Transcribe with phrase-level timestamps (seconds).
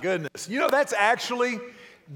[0.00, 0.48] goodness.
[0.50, 1.60] You know, that's actually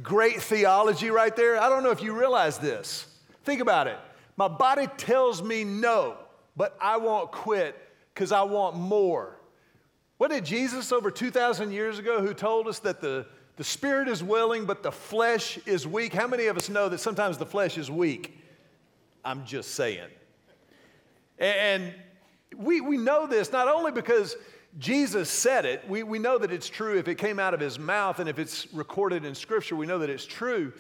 [0.03, 1.59] great theology right there.
[1.59, 3.07] I don't know if you realize this.
[3.45, 3.99] Think about it.
[4.37, 6.17] My body tells me no,
[6.57, 7.77] but I won't quit
[8.15, 9.39] because I want more.
[10.19, 13.27] What did Jesus over 2,000 years ago who told us that the,
[13.57, 16.13] the spirit is willing, but the flesh is weak?
[16.13, 18.39] How many of us know that sometimes the flesh is weak?
[19.25, 20.09] I'm just saying.
[21.39, 21.95] And
[22.57, 24.37] we, we know this not only because
[24.79, 25.83] Jesus said it.
[25.89, 28.39] We, we know that it's true if it came out of his mouth and if
[28.39, 30.73] it's recorded in Scripture, we know that it's true.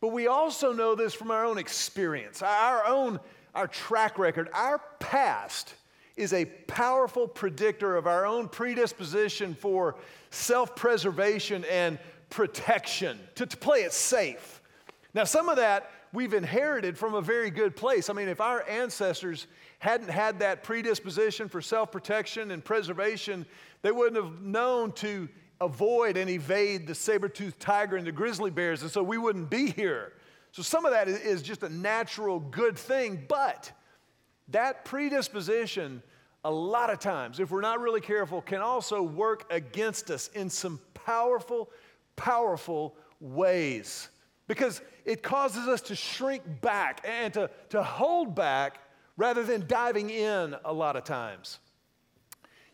[0.00, 3.20] But we also know this from our own experience, our own
[3.54, 4.48] our track record.
[4.52, 5.74] Our past
[6.20, 9.96] is a powerful predictor of our own predisposition for
[10.30, 14.62] self preservation and protection, to, to play it safe.
[15.14, 18.10] Now, some of that we've inherited from a very good place.
[18.10, 19.46] I mean, if our ancestors
[19.78, 23.46] hadn't had that predisposition for self protection and preservation,
[23.82, 25.28] they wouldn't have known to
[25.60, 29.50] avoid and evade the saber toothed tiger and the grizzly bears, and so we wouldn't
[29.50, 30.12] be here.
[30.52, 33.70] So some of that is just a natural good thing, but
[34.48, 36.02] that predisposition,
[36.44, 40.48] a lot of times, if we're not really careful, can also work against us in
[40.48, 41.70] some powerful,
[42.16, 44.08] powerful ways.
[44.46, 48.80] Because it causes us to shrink back and to, to hold back
[49.16, 51.58] rather than diving in a lot of times.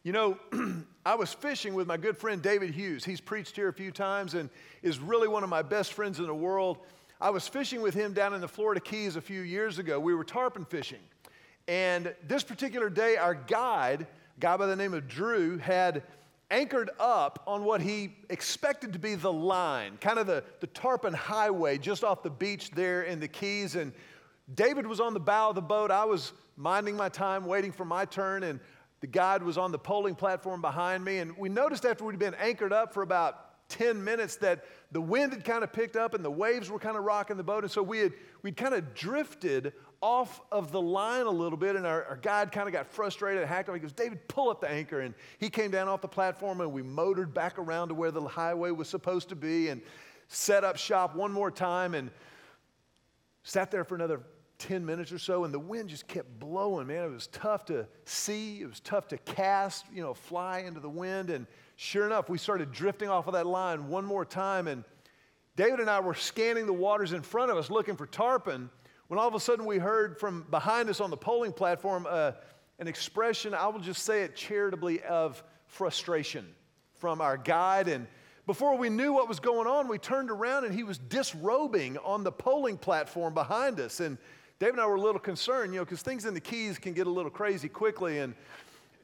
[0.04, 0.38] You know,
[1.04, 3.04] I was fishing with my good friend David Hughes.
[3.04, 4.48] He's preached here a few times and
[4.82, 6.78] is really one of my best friends in the world.
[7.20, 9.98] I was fishing with him down in the Florida Keys a few years ago.
[9.98, 11.00] We were tarpon fishing.
[11.68, 14.06] And this particular day, our guide,
[14.38, 16.02] guy by the name of Drew, had
[16.50, 21.12] anchored up on what he expected to be the line, kind of the, the tarpon
[21.12, 23.74] highway just off the beach there in the Keys.
[23.74, 23.92] And
[24.54, 25.90] David was on the bow of the boat.
[25.90, 28.60] I was minding my time, waiting for my turn, and
[29.00, 31.18] the guide was on the poling platform behind me.
[31.18, 35.32] And we noticed after we'd been anchored up for about 10 minutes that the wind
[35.32, 37.64] had kind of picked up and the waves were kind of rocking the boat.
[37.64, 39.72] And so we had, we'd kind of drifted
[40.06, 43.42] off of the line a little bit, and our, our guide kind of got frustrated
[43.42, 43.74] and hacked on.
[43.74, 45.00] He goes, David, pull up the anchor.
[45.00, 48.22] And he came down off the platform, and we motored back around to where the
[48.22, 49.82] highway was supposed to be and
[50.28, 52.12] set up shop one more time and
[53.42, 54.20] sat there for another
[54.58, 57.02] 10 minutes or so, and the wind just kept blowing, man.
[57.02, 60.88] It was tough to see, it was tough to cast, you know, fly into the
[60.88, 61.30] wind.
[61.30, 64.68] And sure enough, we started drifting off of that line one more time.
[64.68, 64.84] And
[65.56, 68.70] David and I were scanning the waters in front of us looking for tarpon
[69.08, 72.32] when all of a sudden we heard from behind us on the poling platform uh,
[72.78, 76.46] an expression, I will just say it charitably, of frustration
[76.94, 77.88] from our guide.
[77.88, 78.06] And
[78.46, 82.24] before we knew what was going on, we turned around and he was disrobing on
[82.24, 84.00] the poling platform behind us.
[84.00, 84.18] And
[84.58, 86.92] Dave and I were a little concerned, you know, because things in the Keys can
[86.92, 88.18] get a little crazy quickly.
[88.18, 88.34] And,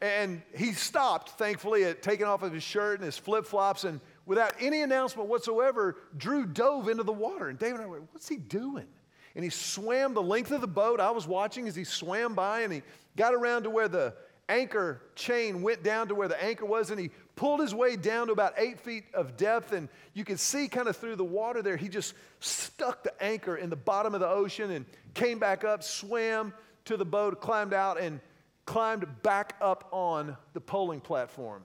[0.00, 3.84] and he stopped, thankfully, at taking off of his shirt and his flip flops.
[3.84, 7.48] And without any announcement whatsoever, Drew dove into the water.
[7.48, 8.86] And Dave and I were, what's he doing?
[9.34, 11.00] And he swam the length of the boat.
[11.00, 12.82] I was watching as he swam by and he
[13.16, 14.14] got around to where the
[14.48, 18.26] anchor chain went down to where the anchor was and he pulled his way down
[18.26, 19.72] to about eight feet of depth.
[19.72, 23.56] And you could see kind of through the water there, he just stuck the anchor
[23.56, 24.84] in the bottom of the ocean and
[25.14, 26.52] came back up, swam
[26.84, 28.20] to the boat, climbed out, and
[28.66, 31.62] climbed back up on the poling platform.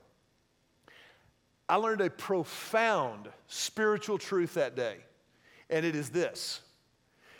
[1.70, 4.98] I learned a profound spiritual truth that day,
[5.70, 6.62] and it is this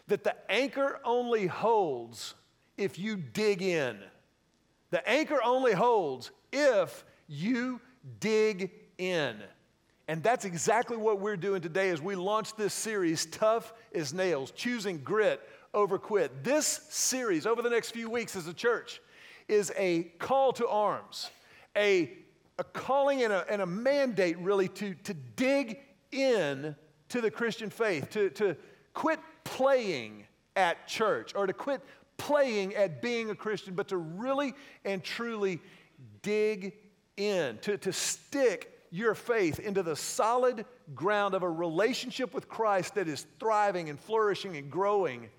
[0.08, 2.34] that the anchor only holds
[2.78, 3.98] if you dig in.
[4.90, 7.82] The anchor only holds if you
[8.20, 9.38] dig in.
[10.08, 14.52] And that's exactly what we're doing today as we launch this series, Tough as Nails,
[14.52, 15.42] choosing grit
[15.74, 16.44] over quit.
[16.44, 19.02] This series, over the next few weeks as a church,
[19.50, 21.30] is a call to arms,
[21.76, 22.14] a,
[22.58, 25.80] a calling and a, and a mandate really to, to dig
[26.12, 26.76] in
[27.10, 28.56] to the Christian faith, to, to
[28.94, 31.82] quit playing at church or to quit
[32.18, 34.54] playing at being a Christian, but to really
[34.84, 35.60] and truly
[36.22, 36.74] dig
[37.16, 40.66] in, to, to stick your faith into the solid
[40.96, 45.30] ground of a relationship with Christ that is thriving and flourishing and growing,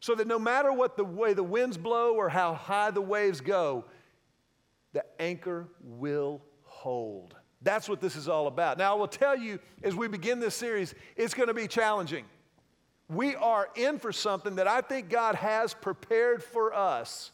[0.00, 3.40] so that no matter what the way the winds blow or how high the waves
[3.40, 3.84] go,
[4.92, 7.34] the anchor will hold.
[7.62, 8.78] That's what this is all about.
[8.78, 12.24] Now, I will tell you as we begin this series, it's going to be challenging.
[13.10, 17.32] We are in for something that I think God has prepared for us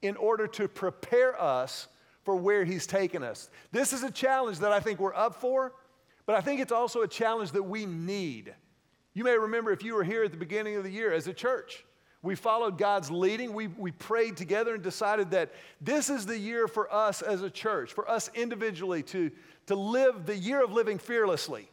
[0.00, 1.88] in order to prepare us
[2.22, 3.50] for where He's taken us.
[3.72, 5.72] This is a challenge that I think we're up for,
[6.24, 8.54] but I think it's also a challenge that we need.
[9.12, 11.32] You may remember if you were here at the beginning of the year as a
[11.32, 11.84] church.
[12.22, 13.52] We followed God's leading.
[13.52, 17.50] We, we prayed together and decided that this is the year for us as a
[17.50, 19.32] church, for us individually to,
[19.66, 21.68] to live the year of living fearlessly.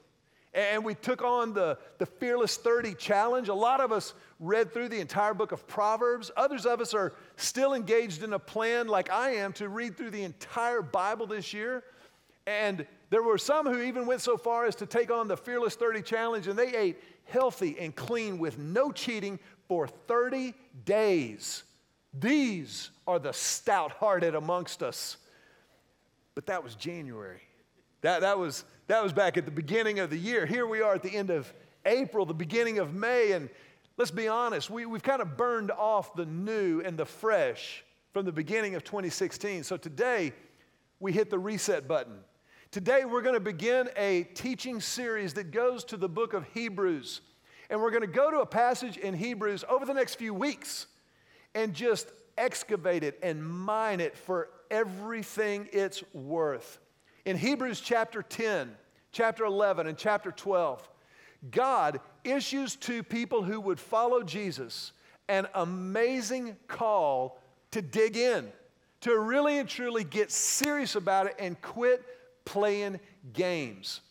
[0.55, 3.49] And we took on the, the Fearless 30 challenge.
[3.49, 6.31] A lot of us read through the entire book of Proverbs.
[6.37, 10.11] Others of us are still engaged in a plan, like I am, to read through
[10.11, 11.83] the entire Bible this year.
[12.47, 15.75] And there were some who even went so far as to take on the Fearless
[15.75, 20.53] 30 challenge, and they ate healthy and clean with no cheating for 30
[20.85, 21.63] days.
[22.17, 25.17] These are the stout hearted amongst us.
[26.33, 27.41] But that was January.
[28.01, 30.45] That, that, was, that was back at the beginning of the year.
[30.45, 31.51] Here we are at the end of
[31.85, 33.49] April, the beginning of May, and
[33.97, 37.83] let's be honest, we, we've kind of burned off the new and the fresh
[38.13, 39.63] from the beginning of 2016.
[39.63, 40.33] So today,
[40.99, 42.19] we hit the reset button.
[42.69, 47.21] Today, we're going to begin a teaching series that goes to the book of Hebrews.
[47.69, 50.85] And we're going to go to a passage in Hebrews over the next few weeks
[51.55, 56.79] and just excavate it and mine it for everything it's worth.
[57.25, 58.71] In Hebrews chapter 10,
[59.11, 60.87] chapter 11, and chapter 12,
[61.49, 64.91] God issues to people who would follow Jesus
[65.27, 67.39] an amazing call
[67.71, 68.47] to dig in,
[69.01, 72.03] to really and truly get serious about it and quit
[72.45, 72.99] playing
[73.33, 74.01] games.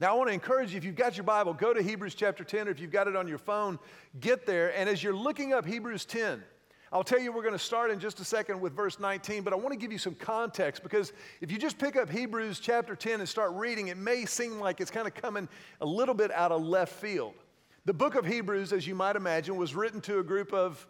[0.00, 2.44] Now, I want to encourage you, if you've got your Bible, go to Hebrews chapter
[2.44, 3.78] 10, or if you've got it on your phone,
[4.20, 4.74] get there.
[4.74, 6.42] And as you're looking up Hebrews 10,
[6.90, 9.52] I'll tell you we're going to start in just a second with verse 19, but
[9.52, 12.96] I want to give you some context because if you just pick up Hebrews chapter
[12.96, 15.48] 10 and start reading, it may seem like it's kind of coming
[15.82, 17.34] a little bit out of left field.
[17.84, 20.86] The book of Hebrews, as you might imagine, was written to a group of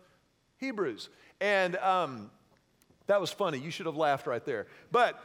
[0.59, 1.09] Hebrews.
[1.41, 2.31] And um,
[3.09, 3.59] that was funny.
[3.59, 4.69] You should have laughed right there.
[4.93, 5.21] But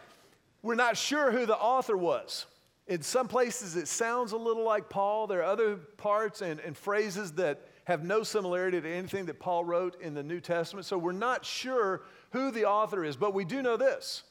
[0.64, 2.48] we're not sure who the author was.
[2.88, 5.28] In some places, it sounds a little like Paul.
[5.28, 9.66] There are other parts and, and phrases that have no similarity to anything that Paul
[9.66, 10.86] wrote in the New Testament.
[10.86, 14.24] So we're not sure who the author is, but we do know this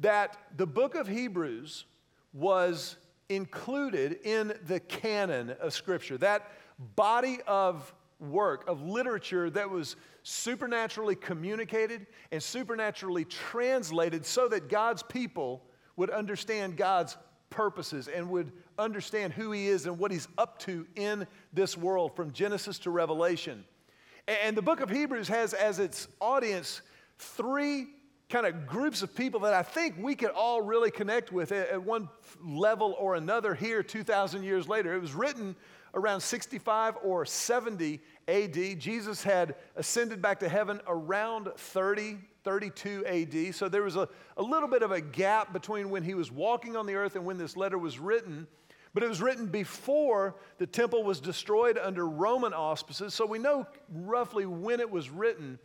[0.00, 1.84] that the book of Hebrews
[2.32, 2.96] was
[3.28, 6.52] included in the canon of Scripture, that
[6.94, 15.02] body of work, of literature that was supernaturally communicated and supernaturally translated so that God's
[15.02, 15.64] people
[15.96, 17.16] would understand God's
[17.50, 22.14] purposes and would understand who he is and what he's up to in this world
[22.14, 23.64] from Genesis to Revelation.
[24.26, 26.82] And the book of Hebrews has as its audience
[27.18, 27.86] three
[28.28, 31.82] kind of groups of people that I think we could all really connect with at
[31.82, 32.10] one
[32.44, 34.94] level or another here 2,000 years later.
[34.94, 35.56] It was written
[35.98, 38.78] around 65 or 70 AD.
[38.78, 43.54] Jesus had ascended back to heaven around 30 32 AD.
[43.54, 44.08] So there was a,
[44.38, 47.26] a little bit of a gap between when he was walking on the earth and
[47.26, 48.46] when this letter was written.
[48.94, 53.12] But it was written before the temple was destroyed under Roman auspices.
[53.12, 55.58] So we know roughly when it was written.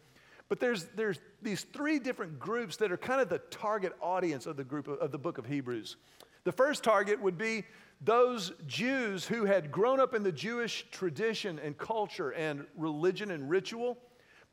[0.50, 4.58] But there's, there's these three different groups that are kind of the target audience of
[4.58, 5.96] the group of, of the book of Hebrews.
[6.44, 7.64] The first target would be
[8.04, 13.50] those Jews who had grown up in the Jewish tradition and culture and religion and
[13.50, 13.98] ritual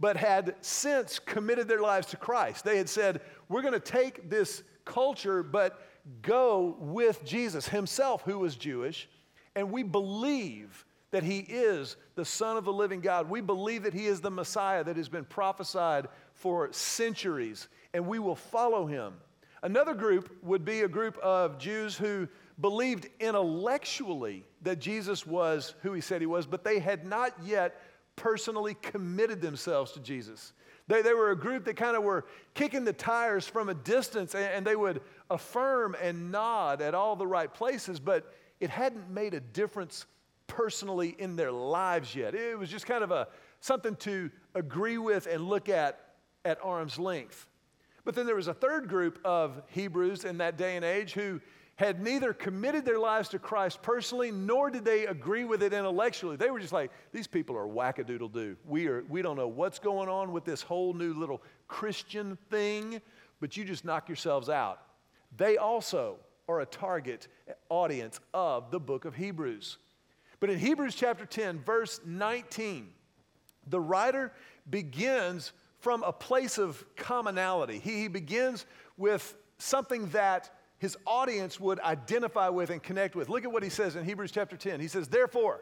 [0.01, 2.65] but had since committed their lives to Christ.
[2.65, 5.87] They had said, We're going to take this culture, but
[6.23, 9.09] go with Jesus himself, who was Jewish,
[9.55, 13.29] and we believe that he is the Son of the living God.
[13.29, 18.19] We believe that he is the Messiah that has been prophesied for centuries, and we
[18.19, 19.15] will follow him.
[19.63, 22.27] Another group would be a group of Jews who
[22.61, 27.81] believed intellectually that Jesus was who he said he was, but they had not yet
[28.17, 30.53] personally committed themselves to Jesus.
[30.89, 34.35] They, they were a group that kind of were kicking the tires from a distance
[34.35, 35.01] and, and they would
[35.31, 40.07] affirm and nod at all the right places, but it hadn't made a difference
[40.47, 42.35] personally in their lives yet.
[42.35, 43.29] It was just kind of a
[43.61, 46.01] something to agree with and look at
[46.45, 47.47] at arm's length.
[48.05, 51.41] But then there was a third group of Hebrews in that day and age who
[51.81, 56.37] had neither committed their lives to Christ personally, nor did they agree with it intellectually.
[56.37, 58.59] They were just like, these people are wackadoodle doo.
[58.67, 63.01] We, are, we don't know what's going on with this whole new little Christian thing,
[63.41, 64.83] but you just knock yourselves out.
[65.39, 66.19] They also
[66.51, 67.29] are a target
[67.71, 69.79] audience of the book of Hebrews.
[70.39, 72.91] But in Hebrews chapter 10, verse 19,
[73.69, 74.33] the writer
[74.69, 77.79] begins from a place of commonality.
[77.79, 78.67] He, he begins
[78.99, 83.29] with something that his audience would identify with and connect with.
[83.29, 84.81] Look at what he says in Hebrews chapter 10.
[84.81, 85.61] He says, Therefore,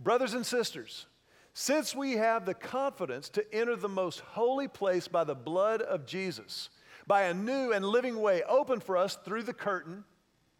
[0.00, 1.06] brothers and sisters,
[1.52, 6.06] since we have the confidence to enter the most holy place by the blood of
[6.06, 6.70] Jesus,
[7.06, 10.04] by a new and living way open for us through the curtain.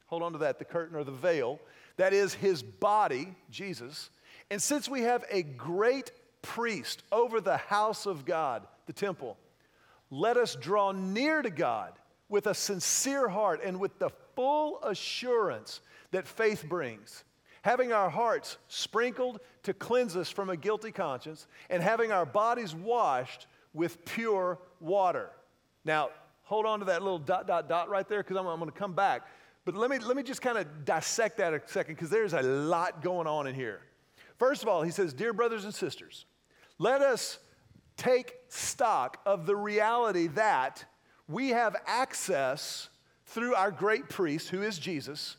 [0.09, 1.59] Hold on to that, the curtain or the veil.
[1.97, 4.11] That is his body, Jesus.
[4.51, 9.39] And since we have a great priest over the house of God, the temple,
[10.11, 11.95] let us draw near to God
[12.31, 15.81] with a sincere heart and with the full assurance
[16.13, 17.25] that faith brings,
[17.63, 22.75] having our hearts sprinkled to cleanse us from a guilty conscience, and having our bodies
[22.75, 25.31] washed with pure water.
[25.85, 26.11] Now,
[26.45, 28.79] hold on to that little dot, dot, dot right there because I'm, I'm going to
[28.79, 29.27] come back.
[29.65, 32.43] But let me, let me just kind of dissect that a second because there's a
[32.43, 33.83] lot going on in here.
[34.39, 36.25] First of all, he says, Dear brothers and sisters,
[36.79, 37.39] let us
[37.97, 40.85] take stock of the reality that
[41.31, 42.89] we have access
[43.27, 45.37] through our great priest, who is Jesus,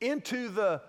[0.00, 0.82] into the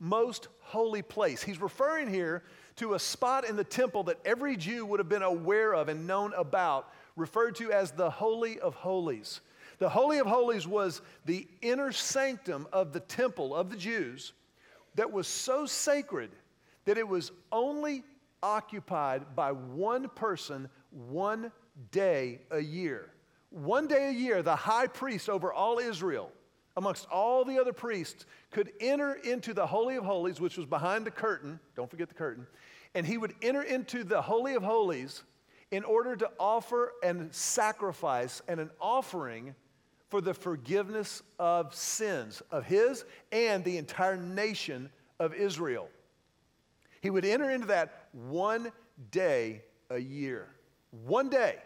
[0.00, 1.42] most holy place.
[1.42, 2.42] He's referring here
[2.76, 6.06] to a spot in the temple that every Jew would have been aware of and
[6.06, 9.40] known about, referred to as the Holy of Holies.
[9.78, 14.32] The Holy of Holies was the inner sanctum of the temple of the Jews
[14.96, 16.30] that was so sacred
[16.84, 18.02] that it was only
[18.42, 21.52] occupied by one person one
[21.92, 23.10] day a year.
[23.50, 26.30] One day a year, the high priest over all Israel,
[26.76, 31.06] amongst all the other priests, could enter into the Holy of Holies, which was behind
[31.06, 31.58] the curtain.
[31.74, 32.46] Don't forget the curtain.
[32.94, 35.22] And he would enter into the Holy of Holies
[35.70, 39.54] in order to offer and sacrifice and an offering
[40.08, 44.90] for the forgiveness of sins of his and the entire nation
[45.20, 45.88] of Israel.
[47.00, 48.72] He would enter into that one
[49.10, 50.48] day a year.
[50.90, 51.56] One day.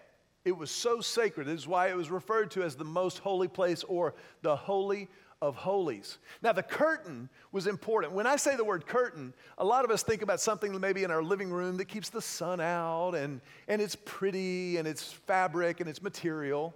[0.44, 1.46] It was so sacred.
[1.46, 5.08] This is why it was referred to as the most holy place or the Holy
[5.40, 6.18] of Holies.
[6.40, 8.12] Now, the curtain was important.
[8.12, 11.10] When I say the word curtain, a lot of us think about something maybe in
[11.10, 15.80] our living room that keeps the sun out and, and it's pretty and it's fabric
[15.80, 16.74] and it's material.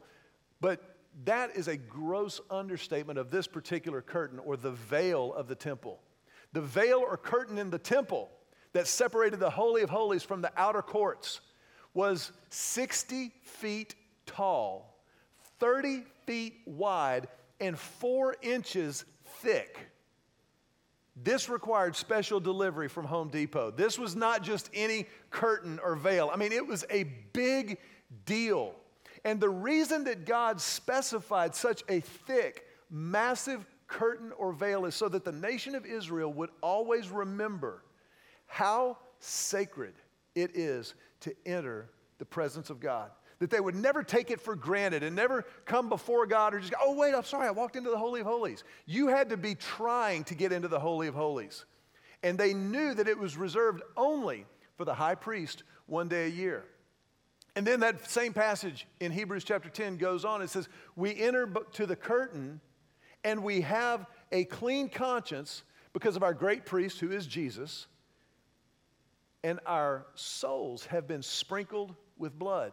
[0.60, 5.54] But that is a gross understatement of this particular curtain or the veil of the
[5.54, 6.00] temple.
[6.52, 8.30] The veil or curtain in the temple
[8.72, 11.40] that separated the Holy of Holies from the outer courts
[11.96, 13.94] was 60 feet
[14.26, 15.00] tall,
[15.58, 17.26] 30 feet wide,
[17.58, 19.04] and four inches
[19.40, 19.78] thick.
[21.16, 23.70] This required special delivery from Home Depot.
[23.70, 26.30] This was not just any curtain or veil.
[26.30, 27.78] I mean, it was a big
[28.26, 28.74] deal.
[29.24, 35.08] And the reason that God specified such a thick, massive curtain or veil is so
[35.08, 37.82] that the nation of Israel would always remember
[38.46, 39.94] how sacred
[40.36, 43.10] it is to enter the presence of God.
[43.40, 46.72] That they would never take it for granted and never come before God or just
[46.72, 48.64] go, oh, wait, I'm sorry, I walked into the Holy of Holies.
[48.86, 51.64] You had to be trying to get into the Holy of Holies.
[52.22, 56.30] And they knew that it was reserved only for the high priest one day a
[56.30, 56.64] year.
[57.56, 60.42] And then that same passage in Hebrews chapter 10 goes on.
[60.42, 62.60] It says, We enter to the curtain
[63.24, 65.62] and we have a clean conscience
[65.92, 67.86] because of our great priest who is Jesus
[69.46, 72.72] and our souls have been sprinkled with blood.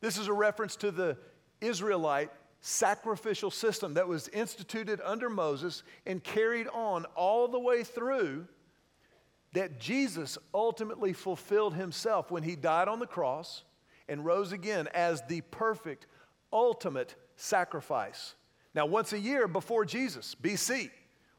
[0.00, 1.18] This is a reference to the
[1.60, 8.46] Israelite sacrificial system that was instituted under Moses and carried on all the way through
[9.52, 13.64] that Jesus ultimately fulfilled himself when he died on the cross
[14.08, 16.06] and rose again as the perfect,
[16.52, 18.36] ultimate sacrifice.
[18.76, 20.88] Now, once a year before Jesus, BC,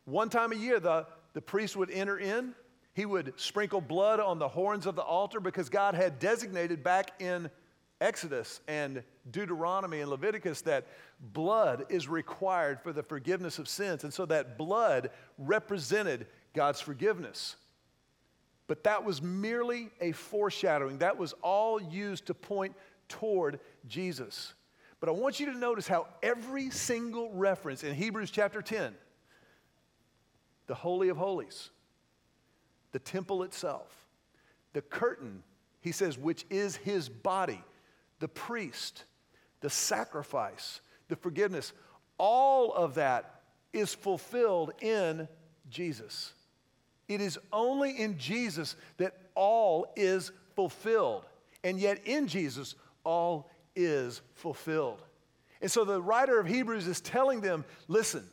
[0.03, 2.53] one time a year, the, the priest would enter in
[2.97, 7.21] he would sprinkle blood on the horns of the altar because God had designated back
[7.21, 7.47] in
[8.01, 10.87] Exodus and Deuteronomy and Leviticus that
[11.31, 14.03] blood is required for the forgiveness of sins.
[14.03, 16.25] And so that blood represented
[16.55, 17.57] God's forgiveness.
[18.65, 20.97] But that was merely a foreshadowing.
[20.97, 22.73] That was all used to point
[23.09, 24.55] toward Jesus.
[24.99, 28.95] But I want you to notice how every single reference in Hebrews chapter 10,
[30.65, 31.69] the Holy of Holies,
[32.91, 34.07] the temple itself,
[34.73, 35.43] the curtain,
[35.81, 37.61] he says, which is his body,
[38.19, 39.03] the priest,
[39.61, 41.73] the sacrifice, the forgiveness,
[42.17, 43.41] all of that
[43.73, 45.27] is fulfilled in
[45.69, 46.33] Jesus.
[47.07, 51.25] It is only in Jesus that all is fulfilled.
[51.63, 55.01] And yet, in Jesus, all is fulfilled.
[55.61, 58.23] And so the writer of Hebrews is telling them listen,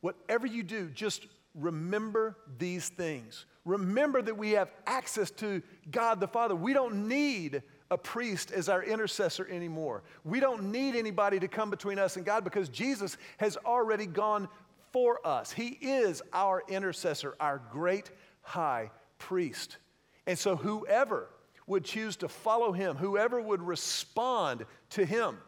[0.00, 3.46] whatever you do, just remember these things.
[3.64, 6.54] Remember that we have access to God the Father.
[6.54, 10.02] We don't need a priest as our intercessor anymore.
[10.24, 14.48] We don't need anybody to come between us and God because Jesus has already gone
[14.92, 15.50] for us.
[15.50, 18.10] He is our intercessor, our great
[18.42, 19.78] high priest.
[20.26, 21.28] And so, whoever
[21.66, 25.38] would choose to follow him, whoever would respond to him,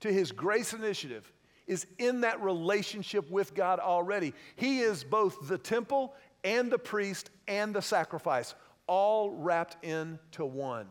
[0.00, 1.32] to his grace initiative
[1.66, 4.34] is in that relationship with God already.
[4.56, 8.54] He is both the temple and the priest and the sacrifice,
[8.86, 10.86] all wrapped into one.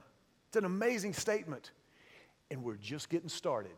[0.47, 1.71] It's an amazing statement.
[2.51, 3.73] And we're just getting started.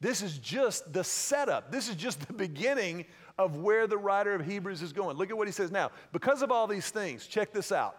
[0.00, 1.70] This is just the setup.
[1.70, 3.04] This is just the beginning
[3.36, 5.16] of where the writer of Hebrews is going.
[5.16, 5.90] Look at what he says now.
[6.12, 7.96] Because of all these things, check this out.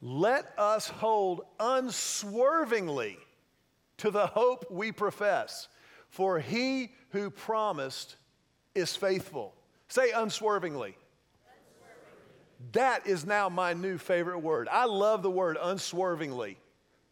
[0.00, 3.18] Let us hold unswervingly
[3.98, 5.68] to the hope we profess,
[6.08, 8.16] for he who promised
[8.74, 9.54] is faithful.
[9.88, 10.96] Say unswervingly.
[12.72, 14.68] That is now my new favorite word.
[14.70, 16.58] I love the word unswervingly.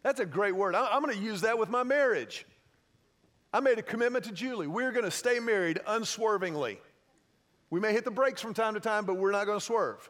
[0.03, 0.75] That's a great word.
[0.75, 2.47] I'm going to use that with my marriage.
[3.53, 4.67] I made a commitment to Julie.
[4.67, 6.81] We're going to stay married unswervingly.
[7.71, 10.09] We may hit the brakes from time to time, but we're not going to swerve.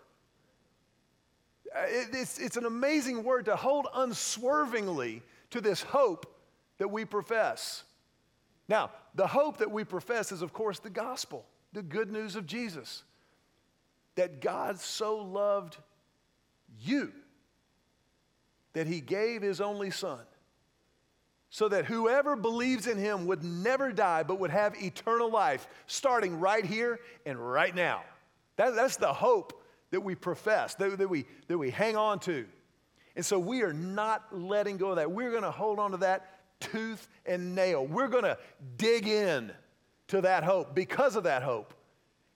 [1.74, 6.26] It's, it's an amazing word to hold unswervingly to this hope
[6.78, 7.84] that we profess.
[8.68, 12.46] Now, the hope that we profess is, of course, the gospel, the good news of
[12.46, 13.04] Jesus.
[14.16, 15.78] That God so loved
[16.80, 17.12] you
[18.72, 20.20] that he gave his only son
[21.50, 26.40] so that whoever believes in him would never die but would have eternal life starting
[26.40, 28.02] right here and right now.
[28.56, 32.46] That, that's the hope that we profess, that, that, we, that we hang on to.
[33.16, 35.10] And so we are not letting go of that.
[35.10, 37.86] We're going to hold on to that tooth and nail.
[37.86, 38.38] We're going to
[38.78, 39.52] dig in
[40.08, 41.74] to that hope because of that hope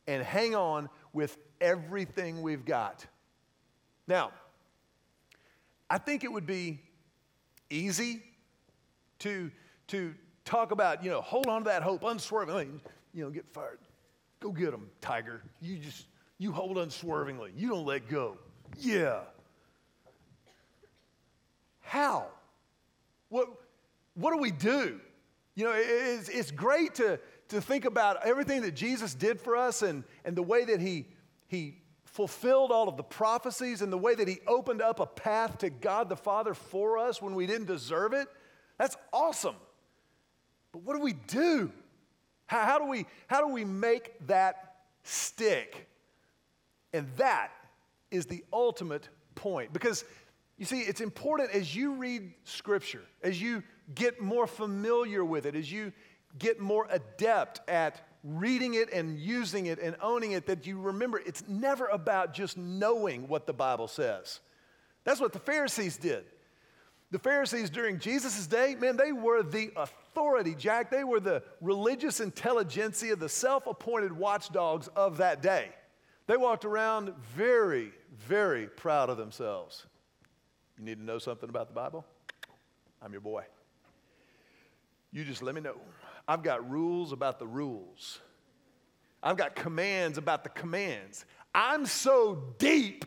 [0.07, 3.07] and hang on with everything we've got.
[4.07, 4.33] Now,
[5.89, 6.79] I think it would be
[7.71, 8.23] easy
[9.21, 9.51] to,
[9.89, 12.69] to talk about, you know, hold on to that hope, unswervingly,
[13.15, 13.79] you know, get fired.
[14.41, 15.43] Go get them, Tiger.
[15.63, 16.05] You just,
[16.37, 17.51] you hold unswervingly.
[17.57, 18.37] You don't let go.
[18.79, 19.21] Yeah.
[21.81, 22.27] How?
[23.31, 23.49] What,
[24.15, 25.01] what do we do?
[25.55, 27.19] You know, it's, it's great to,
[27.49, 31.07] to think about everything that Jesus did for us and, and the way that he,
[31.47, 35.59] he fulfilled all of the prophecies and the way that he opened up a path
[35.59, 38.29] to God the Father for us when we didn't deserve it.
[38.79, 39.57] That's awesome.
[40.73, 41.71] But what do we do?
[42.47, 45.89] How, how, do, we, how do we make that stick?
[46.93, 47.51] And that
[48.11, 49.73] is the ultimate point.
[49.73, 50.05] Because
[50.59, 53.63] you see, it's important as you read Scripture, as you
[53.95, 55.93] get more familiar with it, as you
[56.39, 61.21] get more adept at reading it and using it and owning it, that you remember
[61.25, 64.41] it's never about just knowing what the Bible says.
[65.05, 66.25] That's what the Pharisees did.
[67.13, 70.91] The Pharisees during Jesus' day, man, they were the authority, Jack.
[70.91, 75.69] They were the religious intelligentsia, the self appointed watchdogs of that day.
[76.27, 77.93] They walked around very,
[78.27, 79.87] very proud of themselves.
[80.77, 82.05] You need to know something about the Bible?
[83.01, 83.45] I'm your boy.
[85.13, 85.77] You just let me know.
[86.29, 88.21] I've got rules about the rules.
[89.23, 91.25] I've got commands about the commands.
[91.55, 93.05] I'm so deep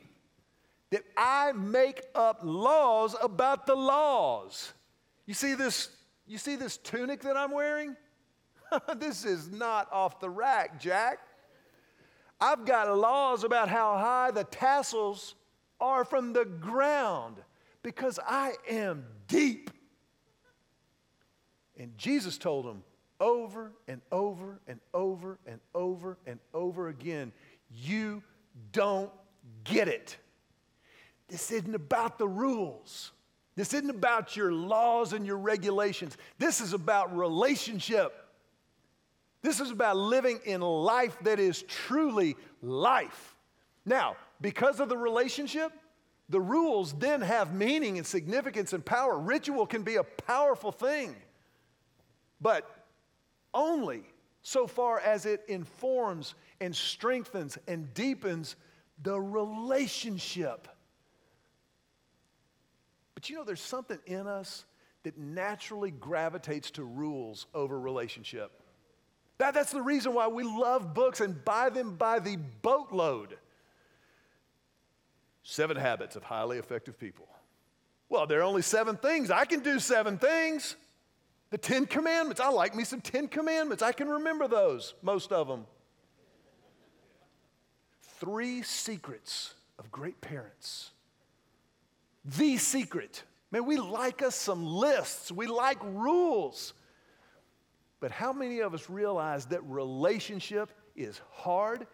[0.91, 4.73] that I make up laws about the laws.
[5.25, 5.89] You see this,
[6.25, 7.95] you see this tunic that I'm wearing?
[8.97, 11.19] this is not off the rack, Jack.
[12.41, 15.35] I've got laws about how high the tassels
[15.79, 17.37] are from the ground
[17.83, 19.69] because I am deep.
[21.77, 22.83] And Jesus told them
[23.19, 27.31] over and over and over and over and over again,
[27.73, 28.23] you
[28.71, 29.11] don't
[29.63, 30.17] get it.
[31.27, 33.11] This isn't about the rules.
[33.55, 36.17] This isn't about your laws and your regulations.
[36.37, 38.13] This is about relationship.
[39.41, 43.35] This is about living in life that is truly life.
[43.85, 45.71] Now, because of the relationship,
[46.29, 49.17] the rules then have meaning and significance and power.
[49.17, 51.15] Ritual can be a powerful thing,
[52.39, 52.69] but
[53.53, 54.03] only
[54.41, 58.55] so far as it informs and strengthens and deepens
[59.03, 60.67] the relationship.
[63.15, 64.65] But you know, there's something in us
[65.03, 68.51] that naturally gravitates to rules over relationship.
[69.37, 73.37] That, that's the reason why we love books and buy them by the boatload.
[75.43, 77.27] Seven habits of highly effective people.
[78.09, 79.31] Well, there are only seven things.
[79.31, 80.75] I can do seven things.
[81.49, 82.39] The Ten Commandments.
[82.39, 83.81] I like me some Ten Commandments.
[83.81, 85.65] I can remember those, most of them.
[88.19, 90.91] Three secrets of great parents
[92.25, 93.23] the secret.
[93.51, 96.73] Man, we like us some lists, we like rules.
[97.99, 101.87] But how many of us realize that relationship is hard,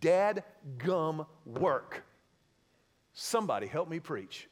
[0.00, 0.44] dad
[0.78, 2.02] gum work?
[3.12, 4.48] Somebody help me preach.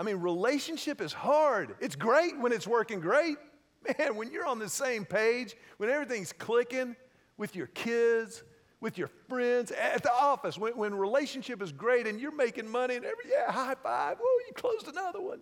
[0.00, 1.74] I mean, relationship is hard.
[1.78, 3.36] It's great when it's working great.
[3.98, 6.96] Man, when you're on the same page, when everything's clicking
[7.36, 8.42] with your kids,
[8.80, 12.96] with your friends, at the office, when, when relationship is great and you're making money
[12.96, 15.40] and every, yeah, high five, whoa, you closed another one.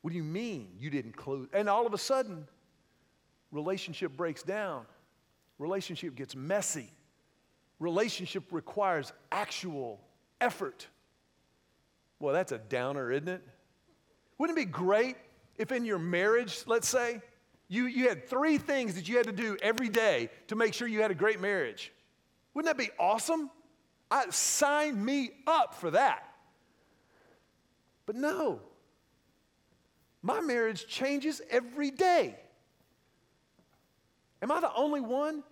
[0.00, 1.46] What do you mean you didn't close?
[1.52, 2.48] And all of a sudden,
[3.52, 4.84] relationship breaks down.
[5.60, 6.90] Relationship gets messy.
[7.78, 10.00] Relationship requires actual
[10.40, 10.88] effort.
[12.22, 13.42] Well, that's a downer, isn't it?
[14.38, 15.16] Wouldn't it be great
[15.56, 17.20] if in your marriage, let's say,
[17.66, 20.86] you, you had three things that you had to do every day to make sure
[20.86, 21.92] you had a great marriage?
[22.54, 23.50] Wouldn't that be awesome?
[24.08, 26.22] I, sign me up for that.
[28.06, 28.60] But no,
[30.22, 32.36] my marriage changes every day.
[34.40, 35.42] Am I the only one?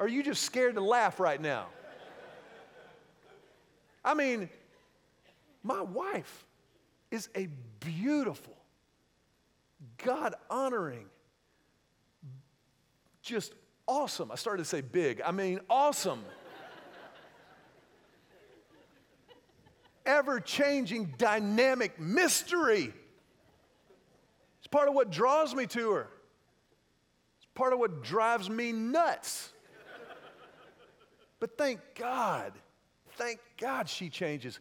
[0.00, 1.66] Or are you just scared to laugh right now?
[4.04, 4.48] I mean,
[5.62, 6.46] my wife
[7.10, 7.48] is a
[7.80, 8.56] beautiful,
[10.04, 11.06] God honoring,
[13.22, 13.54] just
[13.86, 14.32] awesome.
[14.32, 16.24] I started to say big, I mean, awesome.
[20.04, 22.92] Ever changing, dynamic mystery
[24.58, 26.08] It's part of what draws me to her.
[27.38, 29.52] It's part of what drives me nuts.
[31.40, 32.52] But thank God,
[33.16, 34.60] thank God she changes.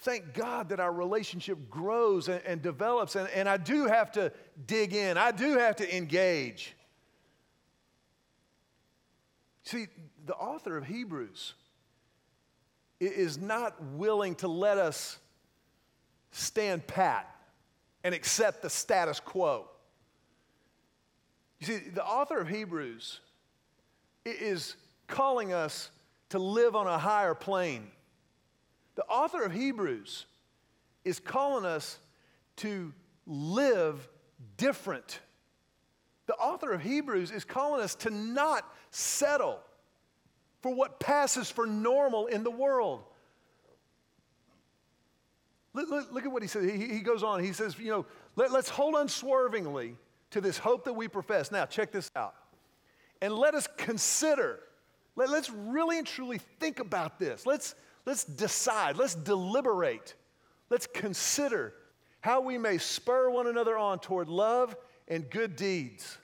[0.00, 3.16] Thank God that our relationship grows and, and develops.
[3.16, 4.32] And, and I do have to
[4.66, 6.74] dig in, I do have to engage.
[9.64, 9.86] See,
[10.24, 11.54] the author of Hebrews
[13.00, 15.18] is not willing to let us
[16.30, 17.28] stand pat
[18.04, 19.66] and accept the status quo.
[21.60, 23.20] You see, the author of Hebrews
[24.24, 25.90] is calling us
[26.30, 27.88] to live on a higher plane.
[28.98, 30.26] The author of Hebrews
[31.04, 32.00] is calling us
[32.56, 32.92] to
[33.28, 34.08] live
[34.56, 35.20] different.
[36.26, 39.60] The author of Hebrews is calling us to not settle
[40.62, 43.04] for what passes for normal in the world.
[45.74, 46.68] Look, look, look at what he says.
[46.68, 47.38] He, he, goes on.
[47.38, 49.94] He says, you know, let, let's hold unswervingly
[50.30, 51.52] to this hope that we profess.
[51.52, 52.34] Now, check this out.
[53.22, 54.58] And let us consider,
[55.14, 57.46] let, let's really and truly think about this.
[57.46, 57.76] Let's,
[58.08, 60.14] let's decide, let's deliberate,
[60.70, 61.74] let's consider
[62.20, 64.74] how we may spur one another on toward love
[65.08, 66.16] and good deeds.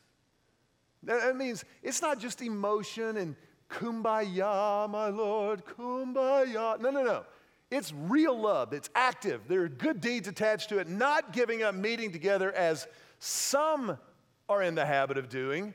[1.02, 3.36] That means it's not just emotion and
[3.68, 6.80] kumbaya, my Lord, kumbaya.
[6.80, 7.24] No, no, no.
[7.70, 9.42] It's real love, it's active.
[9.46, 12.86] There are good deeds attached to it, not giving up meeting together as
[13.18, 13.98] some
[14.48, 15.74] are in the habit of doing,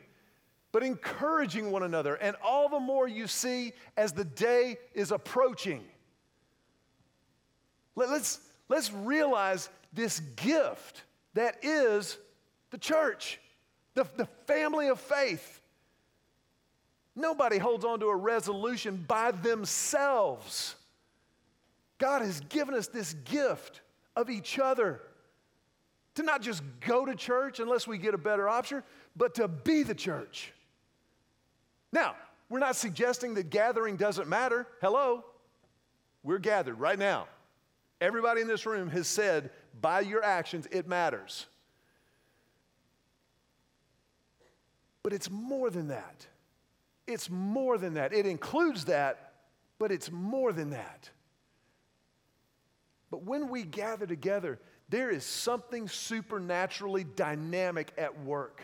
[0.71, 2.15] but encouraging one another.
[2.15, 5.83] And all the more you see as the day is approaching.
[7.99, 12.17] Let, us let's realize this gift that is
[12.71, 13.41] the church,
[13.93, 15.59] the, the family of faith.
[17.13, 20.75] Nobody holds on to a resolution by themselves.
[21.97, 23.81] God has given us this gift
[24.15, 25.01] of each other
[26.15, 28.81] to not just go to church unless we get a better option,
[29.17, 30.53] but to be the church.
[31.91, 32.15] Now,
[32.47, 34.67] we're not suggesting that gathering doesn't matter.
[34.79, 35.25] Hello,
[36.23, 37.27] we're gathered right now.
[38.01, 41.45] Everybody in this room has said, by your actions, it matters.
[45.03, 46.25] But it's more than that.
[47.07, 48.13] It's more than that.
[48.13, 49.33] It includes that,
[49.79, 51.09] but it's more than that.
[53.09, 54.59] But when we gather together,
[54.89, 58.61] there is something supernaturally dynamic at work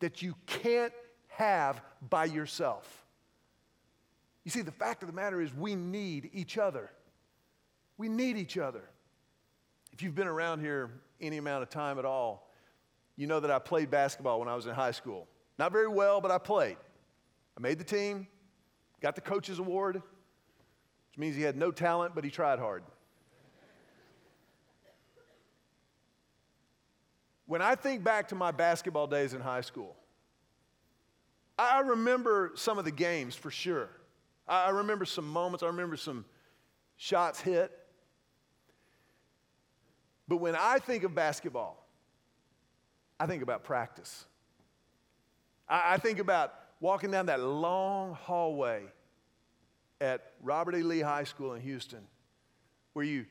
[0.00, 0.92] that you can't
[1.28, 3.04] have by yourself.
[4.44, 6.90] You see, the fact of the matter is, we need each other.
[7.96, 8.82] We need each other.
[9.92, 12.50] If you've been around here any amount of time at all,
[13.16, 15.28] you know that I played basketball when I was in high school.
[15.58, 16.76] Not very well, but I played.
[17.56, 18.26] I made the team,
[19.00, 22.82] got the coach's award, which means he had no talent, but he tried hard.
[27.46, 29.94] When I think back to my basketball days in high school,
[31.56, 33.90] I remember some of the games for sure.
[34.48, 36.24] I remember some moments, I remember some
[36.96, 37.70] shots hit.
[40.26, 41.86] But when I think of basketball,
[43.18, 44.24] I think about practice.
[45.68, 48.84] I, think about walking down that long hallway
[50.00, 50.82] at Robert E.
[50.82, 52.06] Lee High School in Houston,
[52.92, 53.24] where you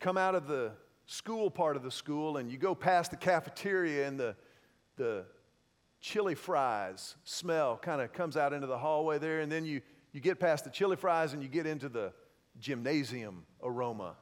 [0.00, 0.72] come out of the
[1.06, 4.36] school part of the school, and you go past the cafeteria, and the,
[4.96, 5.24] the
[6.00, 10.20] chili fries smell kind of comes out into the hallway there, and then you, you
[10.20, 12.12] get past the chili fries and you get into the
[12.58, 14.16] gymnasium aroma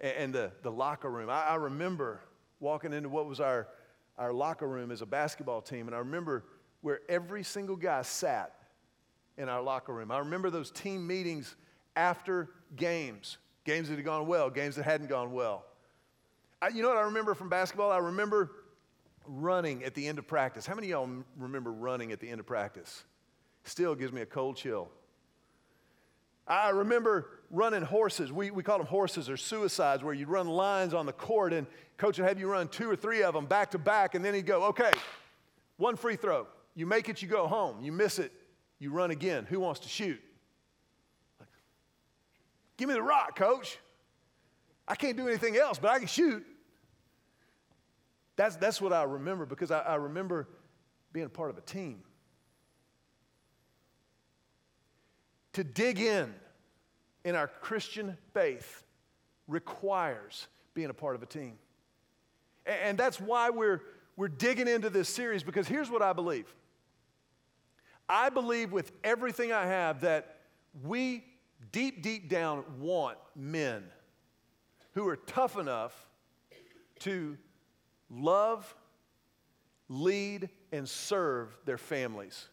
[0.00, 1.28] and, the, the locker room.
[1.28, 2.20] I, I remember
[2.58, 3.68] walking into what was our,
[4.18, 6.44] our locker room as a basketball team, and I remember
[6.80, 8.54] where every single guy sat
[9.36, 10.10] in our locker room.
[10.10, 11.56] I remember those team meetings
[11.96, 15.64] after games, games that had gone well, games that hadn't gone well.
[16.62, 17.90] I, you know what I remember from basketball?
[17.90, 18.50] I remember
[19.26, 20.66] running at the end of practice.
[20.66, 23.04] How many of y'all remember running at the end of practice?
[23.64, 24.90] Still gives me a cold chill.
[26.50, 28.32] I remember running horses.
[28.32, 31.64] We, we call them horses or suicides, where you'd run lines on the court, and
[31.96, 34.34] coach would have you run two or three of them back to back, and then
[34.34, 34.90] he'd go, okay,
[35.76, 36.48] one free throw.
[36.74, 37.80] You make it, you go home.
[37.80, 38.32] You miss it,
[38.80, 39.46] you run again.
[39.48, 40.20] Who wants to shoot?
[42.76, 43.78] Give me the rock, coach.
[44.88, 46.44] I can't do anything else, but I can shoot.
[48.34, 50.48] That's, that's what I remember because I, I remember
[51.12, 52.02] being a part of a team.
[55.54, 56.32] To dig in
[57.24, 58.84] in our Christian faith
[59.48, 61.58] requires being a part of a team.
[62.66, 63.82] And, that's why we're,
[64.16, 66.54] we're digging into this series because here's what I believe
[68.08, 70.38] I believe with everything I have that
[70.84, 71.24] we
[71.72, 73.84] deep, deep down want men
[74.94, 76.08] who are tough enough
[77.00, 77.36] to
[78.10, 78.74] love,
[79.88, 82.48] lead, and serve their families.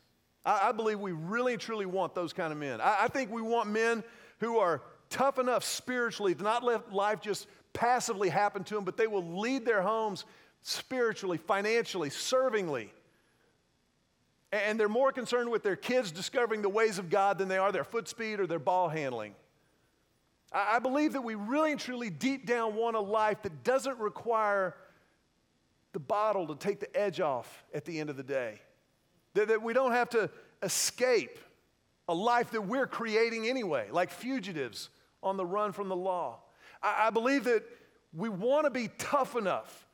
[0.48, 2.82] I, I believe we really and truly want those kind of men.
[2.82, 4.04] I, I think we want men
[4.40, 8.98] who are tough enough spiritually to not let life just passively happen to them, but
[8.98, 10.26] they will lead their homes
[10.64, 12.90] spiritually, financially, servingly.
[14.52, 17.72] And they're more concerned with their kids discovering the ways of God than they are
[17.72, 19.36] their foot speed or their ball handling.
[20.54, 24.76] I believe that we really and truly deep down want a life that doesn't require
[25.92, 28.62] the bottle to take the edge off at the end of the day.
[29.38, 30.32] That, that we don't have to
[30.64, 31.38] escape
[32.08, 34.90] a life that we're creating anyway, like fugitives
[35.22, 36.40] on the run from the law.
[36.82, 37.64] I, I believe that
[38.16, 39.86] we want to be tough enough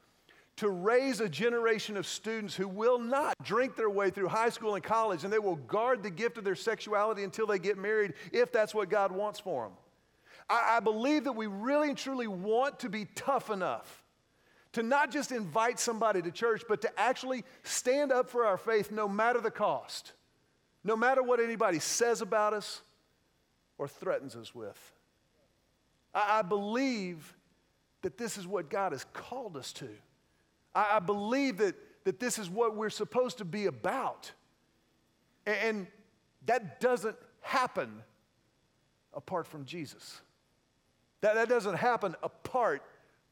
[0.56, 4.76] to raise a generation of students who will not drink their way through high school
[4.76, 8.14] and college and they will guard the gift of their sexuality until they get married
[8.32, 9.74] if that's what God wants for them.
[10.50, 14.03] I, I believe that we really and truly want to be tough enough
[14.74, 18.92] to not just invite somebody to church, but to actually stand up for our faith
[18.92, 20.14] no matter the cost,
[20.84, 22.82] no matter what anybody says about us
[23.78, 24.78] or threatens us with.
[26.14, 27.36] I, I believe
[28.02, 29.88] that this is what God has called us to.
[30.74, 34.32] I, I believe that, that this is what we're supposed to be about.
[35.46, 35.88] And, and
[36.48, 38.02] that doesn't happen
[39.14, 40.20] apart from Jesus.
[41.22, 42.82] That, that doesn't happen apart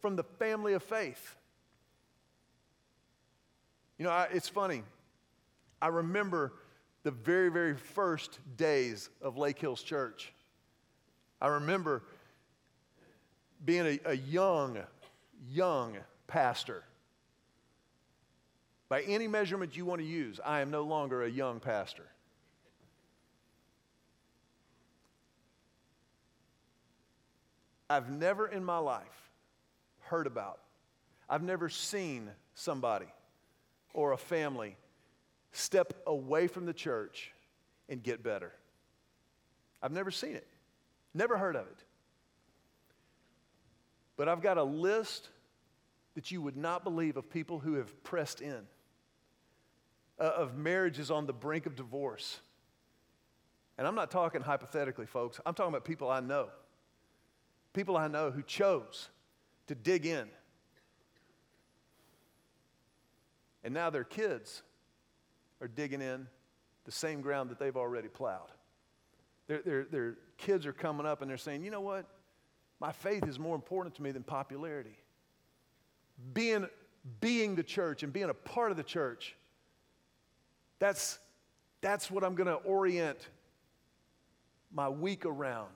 [0.01, 1.35] from the family of faith.
[3.97, 4.83] You know, I, it's funny.
[5.81, 6.53] I remember
[7.03, 10.33] the very, very first days of Lake Hills Church.
[11.39, 12.03] I remember
[13.63, 14.79] being a, a young,
[15.49, 16.83] young pastor.
[18.89, 22.07] By any measurement you want to use, I am no longer a young pastor.
[27.89, 29.30] I've never in my life
[30.11, 30.59] heard about.
[31.29, 33.07] I've never seen somebody
[33.93, 34.75] or a family
[35.53, 37.31] step away from the church
[37.87, 38.51] and get better.
[39.81, 40.45] I've never seen it,
[41.13, 41.83] never heard of it.
[44.17, 45.29] But I've got a list
[46.15, 48.67] that you would not believe of people who have pressed in,
[50.19, 52.41] uh, of marriages on the brink of divorce.
[53.77, 55.39] And I'm not talking hypothetically, folks.
[55.45, 56.49] I'm talking about people I know.
[57.71, 59.07] People I know who chose
[59.71, 60.27] to dig in.
[63.63, 64.63] And now their kids
[65.61, 66.27] are digging in
[66.83, 68.49] the same ground that they've already plowed.
[69.47, 72.05] Their, their, their kids are coming up and they're saying, you know what?
[72.79, 74.97] My faith is more important to me than popularity.
[76.33, 76.67] Being,
[77.21, 79.35] being the church and being a part of the church,
[80.79, 81.19] that's,
[81.79, 83.19] that's what I'm going to orient
[84.73, 85.75] my week around.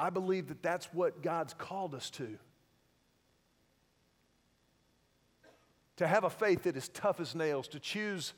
[0.00, 2.38] I believe that that's what God's called us to.
[5.98, 8.32] To have a faith that is tough as nails, to choose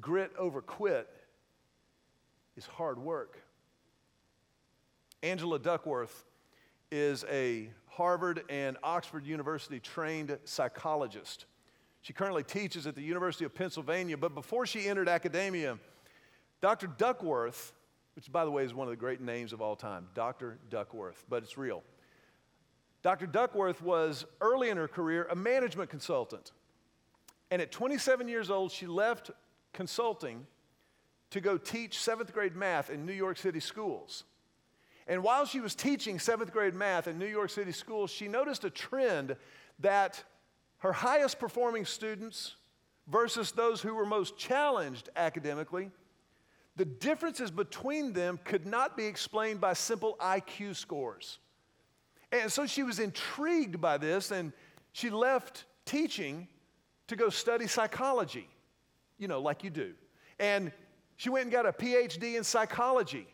[0.00, 1.10] grit over quit,
[2.56, 3.42] is hard work.
[5.24, 6.24] Angela Duckworth
[6.92, 11.46] is a Harvard and Oxford University trained psychologist.
[12.02, 15.78] She currently teaches at the University of Pennsylvania, but before she entered academia,
[16.60, 16.86] Dr.
[16.86, 17.72] Duckworth
[18.14, 20.58] which, by the way, is one of the great names of all time, Dr.
[20.68, 21.82] Duckworth, but it's real.
[23.02, 23.26] Dr.
[23.26, 26.52] Duckworth was early in her career a management consultant.
[27.50, 29.30] And at 27 years old, she left
[29.72, 30.46] consulting
[31.30, 34.24] to go teach seventh grade math in New York City schools.
[35.06, 38.64] And while she was teaching seventh grade math in New York City schools, she noticed
[38.64, 39.36] a trend
[39.80, 40.22] that
[40.78, 42.56] her highest performing students
[43.08, 45.90] versus those who were most challenged academically,
[46.80, 51.38] the differences between them could not be explained by simple IQ scores.
[52.32, 54.54] And so she was intrigued by this and
[54.92, 56.48] she left teaching
[57.08, 58.48] to go study psychology,
[59.18, 59.92] you know, like you do.
[60.38, 60.72] And
[61.16, 63.26] she went and got a PhD in psychology.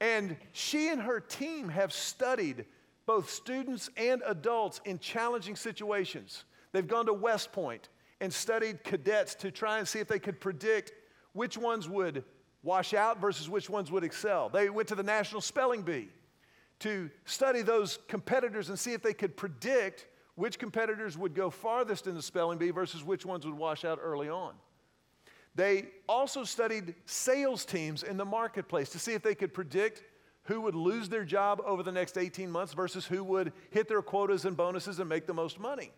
[0.00, 2.64] And she and her team have studied
[3.04, 6.44] both students and adults in challenging situations.
[6.72, 7.90] They've gone to West Point
[8.22, 10.92] and studied cadets to try and see if they could predict
[11.34, 12.24] which ones would
[12.66, 14.48] wash out versus which ones would excel.
[14.48, 16.08] They went to the National Spelling Bee
[16.80, 22.06] to study those competitors and see if they could predict which competitors would go farthest
[22.06, 24.52] in the spelling bee versus which ones would wash out early on.
[25.54, 30.02] They also studied sales teams in the marketplace to see if they could predict
[30.42, 34.02] who would lose their job over the next 18 months versus who would hit their
[34.02, 35.92] quotas and bonuses and make the most money.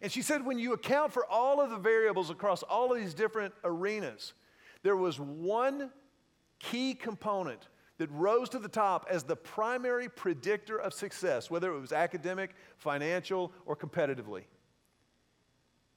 [0.00, 3.14] And she said, when you account for all of the variables across all of these
[3.14, 4.34] different arenas,
[4.82, 5.90] there was one
[6.58, 11.80] key component that rose to the top as the primary predictor of success, whether it
[11.80, 14.42] was academic, financial, or competitively.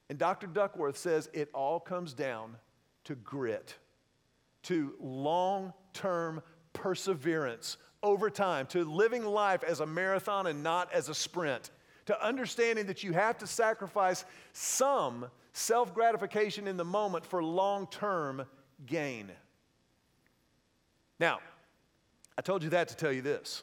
[0.08, 0.46] And Dr.
[0.46, 2.56] Duckworth says it all comes down
[3.04, 3.76] to grit,
[4.64, 11.08] to long term perseverance over time, to living life as a marathon and not as
[11.08, 11.70] a sprint
[12.10, 17.86] to understanding that you have to sacrifice some self gratification in the moment for long
[17.86, 18.44] term
[18.86, 19.30] gain.
[21.18, 21.40] Now,
[22.38, 23.62] I told you that to tell you this.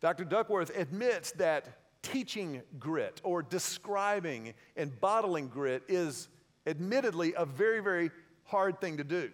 [0.00, 0.24] Dr.
[0.24, 6.28] Duckworth admits that teaching grit or describing and bottling grit is
[6.66, 8.10] admittedly a very, very
[8.44, 9.30] hard thing to do.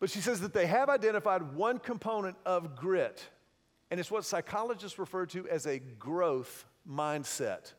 [0.00, 3.28] But she says that they have identified one component of grit,
[3.90, 7.72] and it's what psychologists refer to as a growth mindset.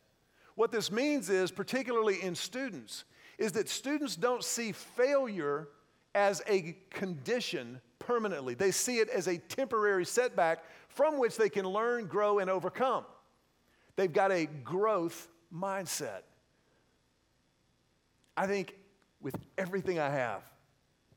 [0.56, 3.04] What this means is, particularly in students,
[3.38, 5.68] is that students don't see failure
[6.16, 8.54] as a condition permanently.
[8.54, 13.06] They see it as a temporary setback from which they can learn, grow, and overcome.
[13.96, 16.22] They've got a growth mindset.
[18.36, 18.76] I think
[19.22, 20.42] with everything I have,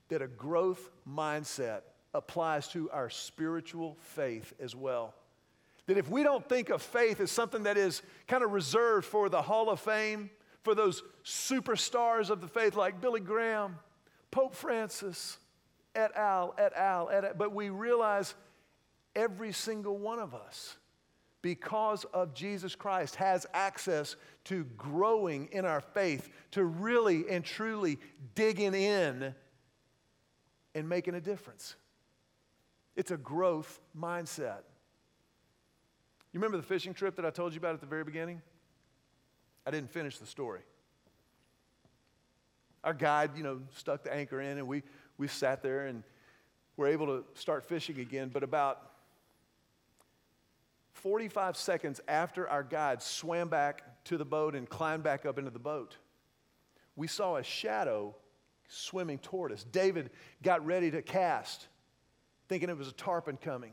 [0.09, 1.81] that a growth mindset
[2.15, 5.15] applies to our spiritual faith as well.
[5.87, 9.29] That if we don't think of faith as something that is kind of reserved for
[9.29, 10.31] the Hall of Fame,
[10.67, 13.77] for those superstars of the faith like Billy Graham,
[14.33, 15.39] Pope Francis,
[15.95, 18.35] et al., et al., et al., but we realize
[19.15, 20.77] every single one of us,
[21.41, 27.97] because of Jesus Christ, has access to growing in our faith, to really and truly
[28.35, 29.37] digging in
[30.75, 31.77] and making a difference.
[32.97, 34.65] It's a growth mindset.
[36.33, 38.43] You remember the fishing trip that I told you about at the very beginning?
[39.67, 40.61] I didn't finish the story.
[42.85, 44.85] Our guide, you know, stuck the anchor in and we,
[45.19, 46.05] we sat there and
[46.77, 48.31] were able to start fishing again.
[48.33, 48.93] But about
[50.93, 55.51] 45 seconds after our guide swam back to the boat and climbed back up into
[55.51, 55.97] the boat,
[56.95, 58.15] we saw a shadow
[58.69, 59.65] swimming toward us.
[59.65, 60.11] David
[60.43, 61.67] got ready to cast,
[62.49, 63.73] thinking it was a tarpon coming.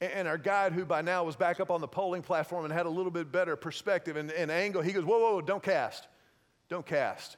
[0.00, 2.86] And our guide, who by now was back up on the poling platform and had
[2.86, 6.08] a little bit better perspective and, and angle, he goes, Whoa, whoa, don't cast.
[6.68, 7.36] Don't cast.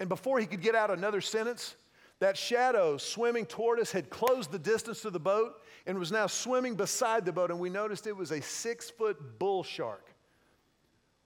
[0.00, 1.76] And before he could get out another sentence,
[2.18, 6.26] that shadow swimming toward us had closed the distance to the boat and was now
[6.26, 7.50] swimming beside the boat.
[7.50, 10.06] And we noticed it was a six foot bull shark,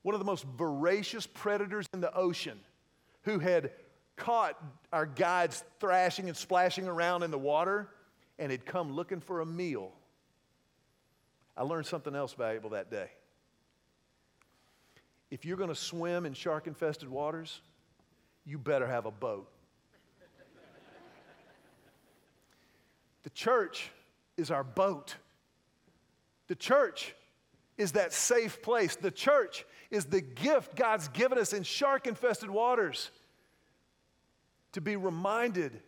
[0.03, 2.61] one of the most voracious predators in the ocean,
[3.23, 3.73] who had
[4.17, 7.89] caught our guides thrashing and splashing around in the water
[8.39, 9.93] and had come looking for a meal.
[11.57, 13.11] I learned something else valuable that day.
[15.31, 17.61] If you're going to swim in shark infested waters,
[18.45, 19.49] you better have a boat.
[23.23, 23.91] the church
[24.37, 25.17] is our boat.
[26.49, 27.15] The church
[27.79, 28.97] is that safe place.
[28.97, 33.11] The church is the gift God's given us in shark infested waters
[34.73, 35.81] to be reminded,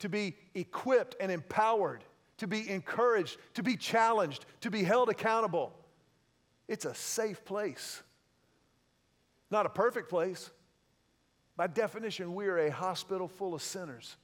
[0.00, 2.04] to be equipped and empowered
[2.38, 5.72] to be encouraged, to be challenged, to be held accountable.
[6.68, 8.02] It's a safe place.
[9.50, 10.50] Not a perfect place.
[11.56, 14.16] By definition, we are a hospital full of sinners.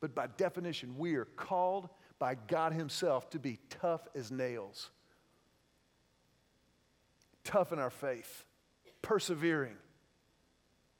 [0.00, 1.88] But by definition, we are called
[2.18, 4.90] by God Himself to be tough as nails,
[7.44, 8.44] tough in our faith,
[9.00, 9.76] persevering,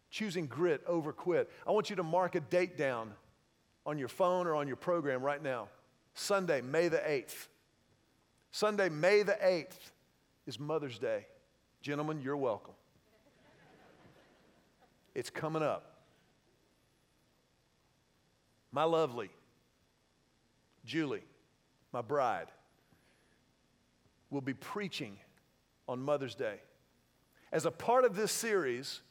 [0.08, 1.50] choosing grit over quit.
[1.66, 3.12] I want you to mark a date down
[3.84, 5.68] on your phone or on your program right now.
[6.14, 7.48] Sunday, May the 8th.
[8.50, 9.90] Sunday, May the 8th
[10.46, 11.26] is Mother's Day.
[11.80, 12.74] Gentlemen, you're welcome.
[15.14, 15.96] It's coming up.
[18.70, 19.30] My lovely
[20.84, 21.22] Julie,
[21.92, 22.48] my bride,
[24.30, 25.16] will be preaching
[25.88, 26.56] on Mother's Day.
[27.52, 29.02] As a part of this series,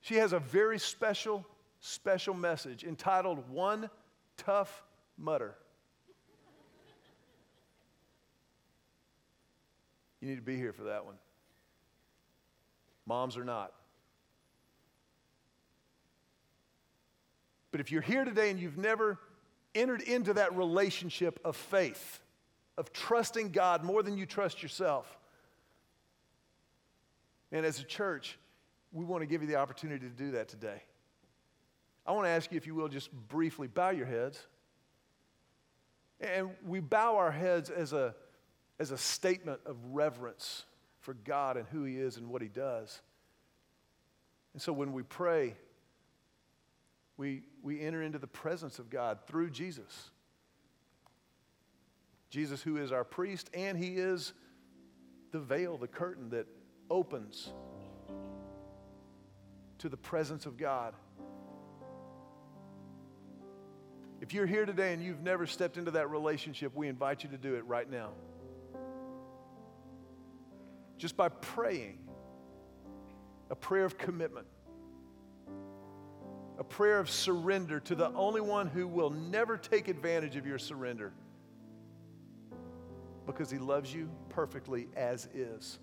[0.00, 1.44] she has a very special,
[1.80, 3.90] special message entitled One
[4.36, 4.82] Tough
[5.18, 5.56] Mudder.
[10.20, 11.16] You need to be here for that one.
[13.06, 13.72] Moms are not.
[17.72, 19.18] But if you're here today and you've never
[19.74, 22.20] entered into that relationship of faith,
[22.76, 25.18] of trusting God more than you trust yourself,
[27.52, 28.38] and as a church,
[28.92, 30.82] we want to give you the opportunity to do that today.
[32.06, 34.46] I want to ask you, if you will, just briefly bow your heads.
[36.20, 38.14] And we bow our heads as a,
[38.78, 40.64] as a statement of reverence
[41.00, 43.00] for God and who He is and what He does.
[44.52, 45.54] And so when we pray,
[47.16, 50.10] we, we enter into the presence of God through Jesus.
[52.30, 54.32] Jesus, who is our priest, and He is
[55.32, 56.46] the veil, the curtain that
[56.90, 57.52] opens
[59.78, 60.94] to the presence of God.
[64.30, 67.36] If you're here today and you've never stepped into that relationship, we invite you to
[67.36, 68.10] do it right now.
[70.98, 71.98] Just by praying
[73.50, 74.46] a prayer of commitment,
[76.60, 80.60] a prayer of surrender to the only one who will never take advantage of your
[80.60, 81.12] surrender
[83.26, 85.80] because he loves you perfectly as is.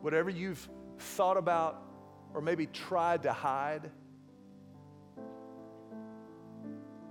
[0.00, 0.66] Whatever you've
[0.98, 1.82] thought about
[2.32, 3.90] or maybe tried to hide,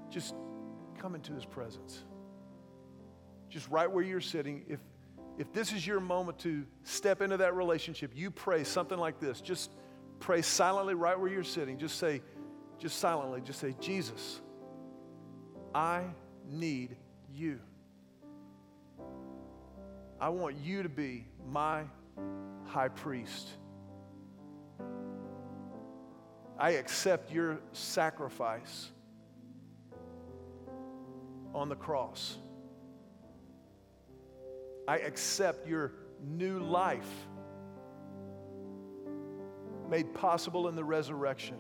[0.10, 0.36] just
[0.98, 2.04] come into his presence.
[3.50, 4.66] Just right where you're sitting.
[4.68, 4.80] If,
[5.38, 9.42] if this is your moment to step into that relationship, you pray something like this.
[9.42, 9.72] Just
[10.20, 11.78] pray silently right where you're sitting.
[11.78, 12.22] Just say,
[12.80, 14.42] just silently, just say, Jesus,
[15.74, 16.04] I
[16.50, 16.96] need
[17.34, 17.60] you.
[20.20, 21.84] I want you to be my
[22.66, 23.48] high priest.
[26.60, 28.92] I accept your sacrifice
[31.58, 32.38] on the cross.
[34.88, 35.92] I accept your
[36.24, 37.10] new life
[39.90, 41.58] made possible in the resurrection.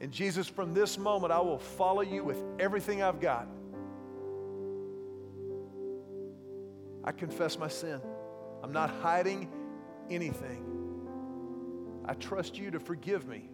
[0.00, 3.48] And Jesus, from this moment, I will follow you with everything I've got.
[7.04, 8.00] I confess my sin.
[8.62, 9.50] I'm not hiding
[10.10, 10.64] anything.
[12.06, 13.50] I trust you to forgive me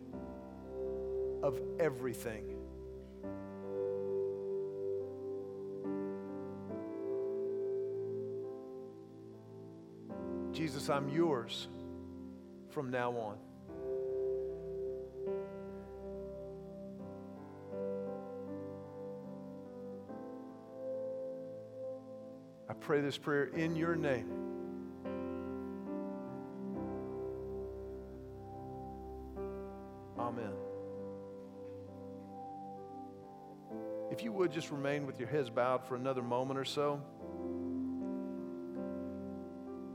[1.43, 2.57] of everything.
[10.53, 11.68] Jesus, I'm yours
[12.68, 13.36] from now on.
[22.68, 24.30] I pray this prayer in your name.
[30.18, 30.70] Amen.
[34.11, 37.01] If you would just remain with your heads bowed for another moment or so,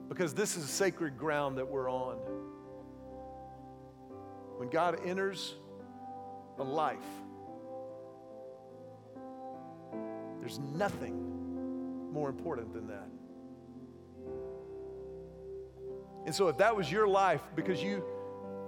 [0.07, 2.17] because this is sacred ground that we're on.
[4.57, 5.55] When God enters
[6.57, 7.03] a life,
[10.39, 13.09] there's nothing more important than that.
[16.25, 18.03] And so, if that was your life because you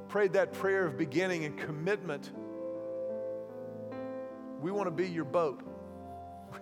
[0.09, 2.31] prayed that prayer of beginning and commitment,
[4.61, 5.63] we want to be your boat.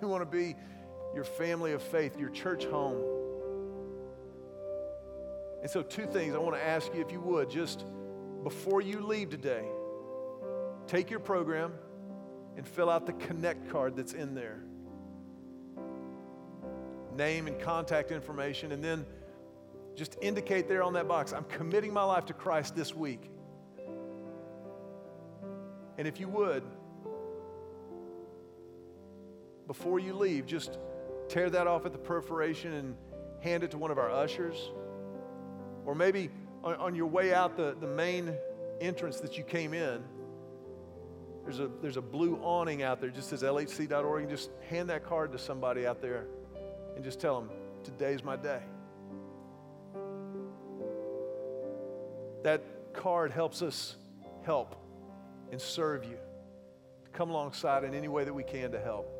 [0.01, 0.55] We want to be
[1.13, 3.01] your family of faith, your church home.
[5.61, 7.85] And so, two things I want to ask you if you would, just
[8.43, 9.63] before you leave today,
[10.87, 11.73] take your program
[12.57, 14.63] and fill out the connect card that's in there
[17.15, 19.05] name and contact information, and then
[19.95, 23.29] just indicate there on that box, I'm committing my life to Christ this week.
[25.97, 26.63] And if you would,
[29.67, 30.77] before you leave, just
[31.27, 32.95] tear that off at the perforation and
[33.41, 34.71] hand it to one of our ushers.
[35.85, 36.29] Or maybe
[36.63, 38.33] on, on your way out the, the main
[38.81, 40.03] entrance that you came in,
[41.43, 45.05] there's a, there's a blue awning out there, just says lhc.org, and just hand that
[45.05, 46.25] card to somebody out there
[46.95, 47.51] and just tell them,
[47.83, 48.61] today's my day.
[52.43, 52.63] That
[52.93, 53.95] card helps us
[54.43, 54.75] help
[55.51, 56.17] and serve you.
[57.13, 59.14] Come alongside in any way that we can to help.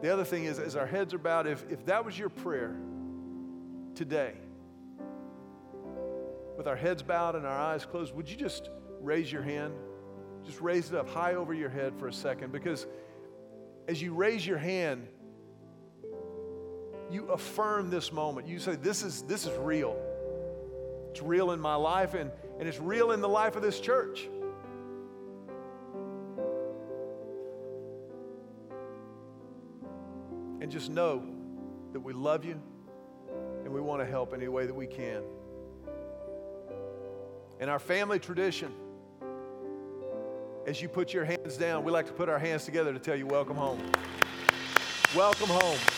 [0.00, 2.76] The other thing is, as our heads are bowed, if, if that was your prayer
[3.94, 4.34] today,
[6.56, 8.70] with our heads bowed and our eyes closed, would you just
[9.00, 9.74] raise your hand?
[10.44, 12.86] Just raise it up high over your head for a second because
[13.86, 15.08] as you raise your hand,
[17.10, 18.46] you affirm this moment.
[18.46, 19.96] You say, This is, this is real.
[21.10, 24.28] It's real in my life and, and it's real in the life of this church.
[30.68, 31.22] And just know
[31.94, 32.60] that we love you
[33.64, 35.22] and we want to help any way that we can.
[37.58, 38.74] In our family tradition,
[40.66, 43.16] as you put your hands down, we like to put our hands together to tell
[43.16, 43.80] you, welcome home.
[45.16, 45.97] Welcome home.